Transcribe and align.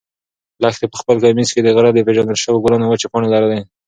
لښتې 0.61 0.85
په 0.91 0.97
خپل 1.01 1.15
کمیس 1.23 1.49
کې 1.53 1.61
د 1.63 1.69
غره 1.75 1.89
د 1.93 1.99
پېژندل 2.07 2.37
شوو 2.43 2.63
ګلانو 2.63 2.85
وچې 2.89 3.07
پاڼې 3.11 3.27
لرلې. 3.33 3.59